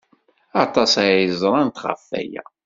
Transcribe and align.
Aṭas 0.63 0.91
ay 1.03 1.27
ẓrant 1.41 1.77
ɣef 1.85 2.03
waya. 2.09 2.43